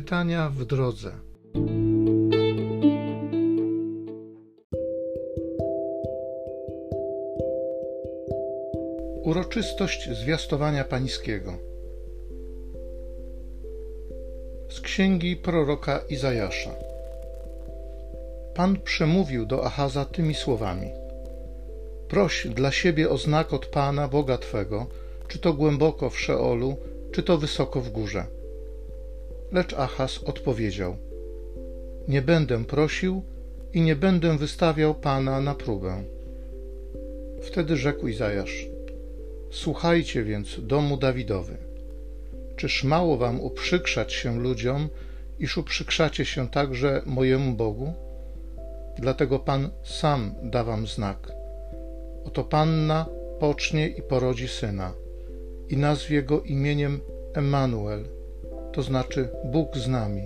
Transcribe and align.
Czytania 0.00 0.50
w 0.50 0.64
drodze. 0.64 1.12
Uroczystość 9.22 10.08
zwiastowania 10.10 10.84
pańskiego. 10.84 11.52
Z 14.70 14.80
księgi 14.80 15.36
proroka 15.36 16.00
Izajasza. 16.08 16.74
Pan 18.54 18.76
przemówił 18.76 19.46
do 19.46 19.64
Achaza 19.64 20.04
tymi 20.04 20.34
słowami: 20.34 20.90
Proś 22.08 22.46
dla 22.46 22.70
siebie 22.70 23.10
o 23.10 23.18
znak 23.18 23.52
od 23.52 23.66
Pana, 23.66 24.08
Boga 24.08 24.38
Twego, 24.38 24.86
czy 25.28 25.38
to 25.38 25.52
głęboko 25.52 26.10
w 26.10 26.20
Szeolu, 26.20 26.76
czy 27.12 27.22
to 27.22 27.38
wysoko 27.38 27.80
w 27.80 27.90
górze 27.90 28.39
Lecz 29.52 29.74
Achaz 29.74 30.18
odpowiedział: 30.24 30.96
Nie 32.08 32.22
będę 32.22 32.64
prosił 32.64 33.22
i 33.72 33.80
nie 33.82 33.96
będę 33.96 34.38
wystawiał 34.38 34.94
Pana 34.94 35.40
na 35.40 35.54
próbę. 35.54 36.04
Wtedy 37.42 37.76
rzekł 37.76 38.08
Izajasz: 38.08 38.66
Słuchajcie 39.50 40.24
więc, 40.24 40.60
domu 40.62 40.96
Dawidowy. 40.96 41.56
Czyż 42.56 42.84
mało 42.84 43.16
wam 43.16 43.40
uprzykrzać 43.40 44.12
się 44.12 44.40
ludziom, 44.40 44.88
iż 45.38 45.58
uprzykrzacie 45.58 46.24
się 46.24 46.48
także 46.48 47.02
mojemu 47.06 47.52
Bogu? 47.52 47.92
Dlatego 48.98 49.38
Pan 49.38 49.70
sam 49.84 50.34
da 50.42 50.64
wam 50.64 50.86
znak. 50.86 51.32
Oto 52.24 52.44
panna 52.44 53.06
pocznie 53.40 53.88
i 53.88 54.02
porodzi 54.02 54.48
syna, 54.48 54.92
i 55.68 55.76
nazwie 55.76 56.22
go 56.22 56.40
imieniem 56.40 57.00
Emanuel 57.34 58.19
to 58.72 58.82
znaczy 58.82 59.28
Bóg 59.44 59.76
z 59.76 59.88
nami. 59.88 60.22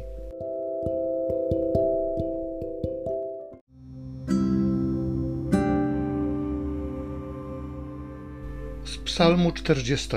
Z 8.85 8.99
Psalmu 9.05 9.53
40. 9.53 10.09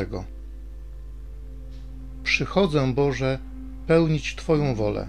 Przychodzę, 2.24 2.94
Boże, 2.94 3.40
pełnić 3.88 4.36
Twoją 4.36 4.76
wolę. 4.76 5.08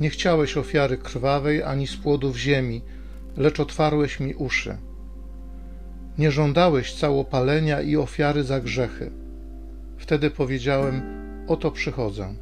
Nie 0.00 0.10
chciałeś 0.10 0.56
ofiary 0.56 0.98
krwawej 0.98 1.62
ani 1.62 1.86
z 1.86 1.96
płodów 1.96 2.36
ziemi, 2.36 2.82
lecz 3.36 3.60
otwarłeś 3.60 4.20
mi 4.20 4.34
uszy. 4.34 4.76
Nie 6.18 6.30
żądałeś 6.30 6.94
całopalenia 6.94 7.80
i 7.80 7.96
ofiary 7.96 8.44
za 8.44 8.60
grzechy 8.60 9.21
Wtedy 10.02 10.30
powiedziałem: 10.30 11.02
Oto 11.48 11.70
przychodzę. 11.70 12.34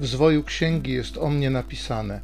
W 0.00 0.06
zwoju 0.06 0.42
księgi 0.42 0.92
jest 0.92 1.18
o 1.18 1.30
mnie 1.30 1.50
napisane: 1.50 2.20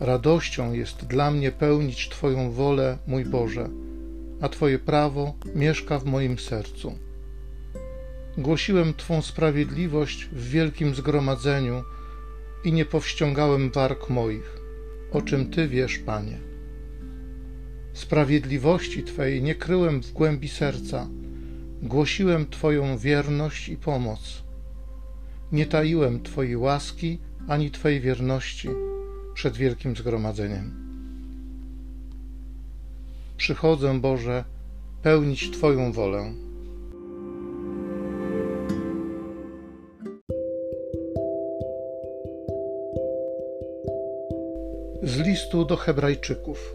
Radością 0.00 0.72
jest 0.72 1.06
dla 1.06 1.30
mnie 1.30 1.52
pełnić 1.52 2.08
Twoją 2.08 2.50
wolę, 2.50 2.98
mój 3.06 3.24
Boże, 3.24 3.68
a 4.40 4.48
Twoje 4.48 4.78
prawo 4.78 5.34
mieszka 5.54 5.98
w 5.98 6.04
moim 6.04 6.38
sercu. 6.38 6.98
Głosiłem 8.38 8.94
Twą 8.94 9.22
sprawiedliwość 9.22 10.24
w 10.32 10.50
wielkim 10.50 10.94
zgromadzeniu 10.94 11.82
i 12.64 12.72
nie 12.72 12.84
powściągałem 12.84 13.70
warg 13.70 14.10
moich, 14.10 14.58
o 15.12 15.22
czym 15.22 15.50
Ty 15.50 15.68
wiesz, 15.68 15.98
Panie. 15.98 16.38
Sprawiedliwości 17.92 19.02
Twej 19.02 19.42
nie 19.42 19.54
kryłem 19.54 20.02
w 20.02 20.12
głębi 20.12 20.48
serca 20.48 21.08
Głosiłem 21.82 22.46
Twoją 22.50 22.98
wierność 22.98 23.68
i 23.68 23.76
pomoc. 23.76 24.42
Nie 25.52 25.66
taiłem 25.66 26.22
Twojej 26.22 26.56
łaski 26.56 27.18
ani 27.48 27.70
Twojej 27.70 28.00
wierności 28.00 28.68
przed 29.34 29.56
wielkim 29.56 29.96
zgromadzeniem. 29.96 30.86
Przychodzę, 33.36 34.00
Boże, 34.00 34.44
pełnić 35.02 35.50
Twoją 35.50 35.92
wolę. 35.92 36.32
Z 45.02 45.18
listu 45.18 45.64
do 45.64 45.76
Hebrajczyków. 45.76 46.74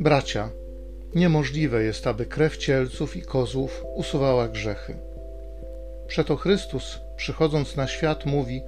Bracia, 0.00 0.50
Niemożliwe 1.14 1.82
jest, 1.82 2.06
aby 2.06 2.26
krew 2.26 2.56
cielców 2.56 3.16
i 3.16 3.22
kozłów 3.22 3.84
usuwała 3.94 4.48
grzechy. 4.48 4.96
Przeto 6.06 6.36
Chrystus, 6.36 6.98
przychodząc 7.16 7.76
na 7.76 7.86
świat, 7.86 8.26
mówi: 8.26 8.62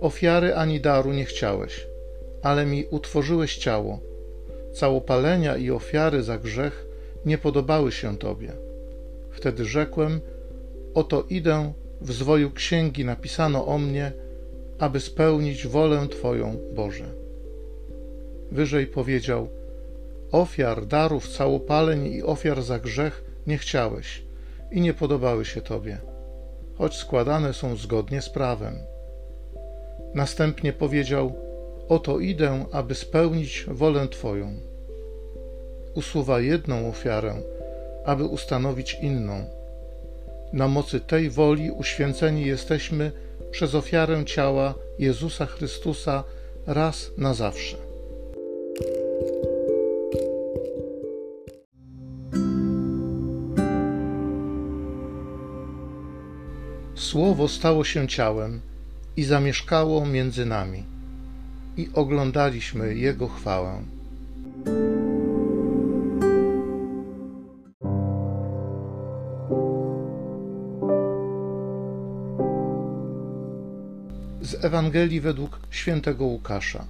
Ofiary 0.00 0.54
ani 0.54 0.80
daru 0.80 1.12
nie 1.12 1.24
chciałeś, 1.24 1.86
ale 2.42 2.66
mi 2.66 2.84
utworzyłeś 2.90 3.56
ciało. 3.56 4.00
Całopalenia 4.74 5.56
i 5.56 5.70
ofiary 5.70 6.22
za 6.22 6.38
grzech 6.38 6.86
nie 7.24 7.38
podobały 7.38 7.92
się 7.92 8.18
Tobie. 8.18 8.52
Wtedy 9.30 9.64
rzekłem: 9.64 10.20
Oto 10.94 11.24
idę, 11.30 11.72
w 12.00 12.12
zwoju 12.12 12.50
księgi 12.50 13.04
napisano 13.04 13.66
o 13.66 13.78
mnie, 13.78 14.12
aby 14.78 15.00
spełnić 15.00 15.66
wolę 15.66 16.08
Twoją, 16.10 16.56
Boże. 16.74 17.04
Wyżej 18.52 18.86
powiedział: 18.86 19.48
Ofiar, 20.36 20.86
darów, 20.86 21.28
całopaleń 21.28 22.06
i 22.06 22.22
ofiar 22.22 22.62
za 22.62 22.78
grzech 22.78 23.24
nie 23.46 23.58
chciałeś 23.58 24.22
i 24.70 24.80
nie 24.80 24.94
podobały 24.94 25.44
się 25.44 25.60
Tobie, 25.60 25.98
choć 26.78 26.96
składane 26.96 27.52
są 27.52 27.76
zgodnie 27.76 28.22
z 28.22 28.30
prawem. 28.30 28.74
Następnie 30.14 30.72
powiedział: 30.72 31.32
Oto 31.88 32.18
idę, 32.18 32.64
aby 32.72 32.94
spełnić 32.94 33.64
wolę 33.68 34.08
Twoją. 34.08 34.54
Usuwa 35.94 36.40
jedną 36.40 36.88
ofiarę, 36.88 37.34
aby 38.04 38.24
ustanowić 38.24 38.98
inną. 39.02 39.44
Na 40.52 40.68
mocy 40.68 41.00
tej 41.00 41.30
woli 41.30 41.70
uświęceni 41.70 42.46
jesteśmy 42.46 43.12
przez 43.50 43.74
ofiarę 43.74 44.24
ciała 44.24 44.74
Jezusa 44.98 45.46
Chrystusa 45.46 46.24
raz 46.66 47.10
na 47.16 47.34
zawsze. 47.34 47.76
Słowo 56.96 57.48
stało 57.48 57.84
się 57.84 58.08
ciałem 58.08 58.60
i 59.16 59.24
zamieszkało 59.24 60.06
między 60.06 60.46
nami, 60.46 60.82
i 61.76 61.88
oglądaliśmy 61.94 62.94
Jego 62.94 63.28
chwałę. 63.28 63.82
Z 74.42 74.64
Ewangelii 74.64 75.20
według 75.20 75.60
świętego 75.70 76.24
Łukasza. 76.24 76.84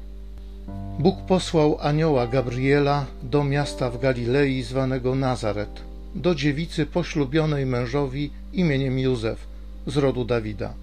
Bóg 0.99 1.17
posłał 1.29 1.79
anioła 1.81 2.27
Gabriela 2.27 3.07
do 3.23 3.45
miasta 3.45 3.91
w 3.91 4.01
Galilei 4.01 4.63
zwanego 4.63 5.15
Nazaret, 5.15 5.83
do 6.15 6.35
dziewicy 6.35 6.87
poślubionej 6.87 7.67
mężowi 7.67 8.31
imieniem 8.53 8.99
Józef 8.99 9.56
z 9.87 9.97
rodu 9.97 10.25
Dawida, 10.25 10.75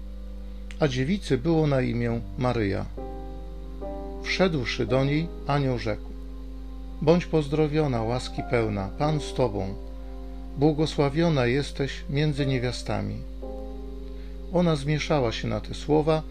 a 0.80 0.88
dziewicy 0.88 1.38
było 1.38 1.66
na 1.66 1.80
imię 1.80 2.20
Maryja. 2.38 2.84
Wszedłszy 4.22 4.86
do 4.86 5.04
niej, 5.04 5.28
anioł 5.46 5.78
rzekł: 5.78 6.02
Bądź 7.02 7.26
pozdrowiona, 7.26 8.02
łaski 8.02 8.42
pełna, 8.50 8.90
Pan 8.98 9.20
z 9.20 9.34
tobą, 9.34 9.74
błogosławiona 10.58 11.46
jesteś 11.46 12.04
między 12.10 12.46
niewiastami. 12.46 13.16
Ona 14.52 14.76
zmieszała 14.76 15.32
się 15.32 15.48
na 15.48 15.60
te 15.60 15.74
słowa 15.74 16.22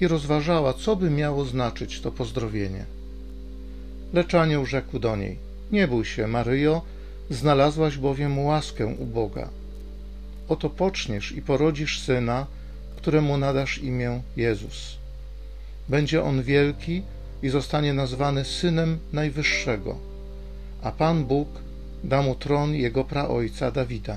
i 0.00 0.08
rozważała, 0.08 0.72
co 0.72 0.96
by 0.96 1.10
miało 1.10 1.44
znaczyć 1.44 2.00
to 2.00 2.12
pozdrowienie. 2.12 2.84
Lecz 4.12 4.34
anioł 4.34 4.66
rzekł 4.66 4.98
do 4.98 5.16
niej: 5.16 5.36
Nie 5.72 5.88
bój 5.88 6.04
się, 6.04 6.26
Maryjo, 6.26 6.82
znalazłaś 7.30 7.98
bowiem 7.98 8.38
łaskę 8.38 8.86
u 8.86 9.06
Boga 9.06 9.59
Oto 10.50 10.70
poczniesz 10.70 11.32
i 11.32 11.42
porodzisz 11.42 12.00
syna, 12.00 12.46
któremu 12.96 13.36
nadasz 13.36 13.78
imię 13.78 14.22
Jezus. 14.36 14.96
Będzie 15.88 16.22
on 16.22 16.42
wielki 16.42 17.02
i 17.42 17.48
zostanie 17.48 17.92
nazwany 17.94 18.44
synem 18.44 18.98
Najwyższego, 19.12 19.96
a 20.82 20.92
Pan 20.92 21.24
Bóg 21.24 21.48
da 22.04 22.22
mu 22.22 22.34
tron 22.34 22.74
jego 22.74 23.04
praojca 23.04 23.70
Dawida. 23.70 24.16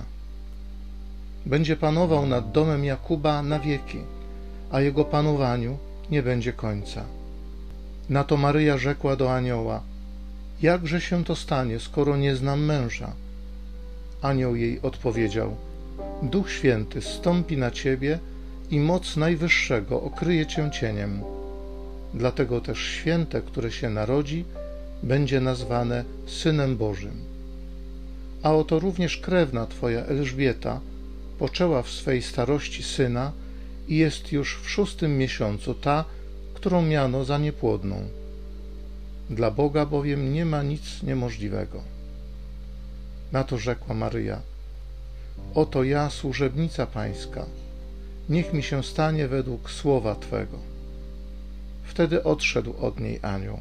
Będzie 1.46 1.76
panował 1.76 2.26
nad 2.26 2.52
domem 2.52 2.86
Jakuba 2.86 3.44
na 3.44 3.60
wieki, 3.60 4.00
a 4.72 4.82
jego 4.82 5.06
panowaniu 5.06 5.78
nie 6.12 6.24
będzie 6.24 6.54
końca. 6.54 7.06
Na 8.10 8.24
to 8.24 8.38
Maryja 8.38 8.78
rzekła 8.78 9.16
do 9.16 9.34
anioła: 9.36 9.82
Jakże 10.62 11.02
się 11.02 11.24
to 11.24 11.36
stanie, 11.36 11.80
skoro 11.80 12.18
nie 12.18 12.36
znam 12.36 12.66
męża? 12.66 13.14
Anioł 14.22 14.56
jej 14.56 14.82
odpowiedział: 14.82 15.56
Duch 16.24 16.52
Święty 16.52 17.02
stąpi 17.02 17.58
na 17.58 17.72
ciebie 17.72 18.20
i 18.72 18.80
moc 18.80 19.18
Najwyższego 19.18 20.02
okryje 20.02 20.46
cię 20.46 20.72
cieniem. 20.72 21.22
Dlatego 22.14 22.62
też 22.62 22.80
święte, 22.80 23.42
które 23.42 23.72
się 23.72 23.90
narodzi, 23.90 24.46
będzie 25.04 25.42
nazwane 25.42 26.04
Synem 26.28 26.78
Bożym. 26.78 27.14
A 28.44 28.54
oto 28.54 28.80
również 28.80 29.18
krewna 29.18 29.68
twoja 29.68 30.06
Elżbieta 30.06 30.80
poczęła 31.40 31.82
w 31.82 31.90
swej 31.90 32.22
starości 32.22 32.84
syna 32.84 33.32
i 33.88 33.98
jest 33.98 34.32
już 34.32 34.60
w 34.64 34.70
szóstym 34.70 35.18
miesiącu 35.18 35.74
ta, 35.74 36.06
którą 36.54 36.82
miano 36.82 37.26
za 37.26 37.38
niepłodną. 37.38 37.96
Dla 39.30 39.52
Boga 39.52 39.86
bowiem 39.86 40.34
nie 40.34 40.46
ma 40.46 40.64
nic 40.64 41.04
niemożliwego. 41.04 41.84
Na 43.32 43.44
to 43.44 43.58
rzekła 43.58 43.96
Maryja: 43.96 44.53
Oto 45.56 45.84
ja, 45.84 46.10
służebnica 46.10 46.86
Pańska, 46.86 47.46
niech 48.30 48.54
mi 48.54 48.64
się 48.64 48.84
stanie 48.84 49.28
według 49.28 49.72
słowa 49.72 50.16
Twego. 50.16 50.58
Wtedy 51.84 52.24
odszedł 52.24 52.74
od 52.82 53.00
niej 53.00 53.20
anioł. 53.22 53.60